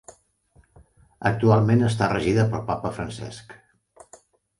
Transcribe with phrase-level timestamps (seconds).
[1.29, 3.55] Actualment està regida pel Papa Francesc.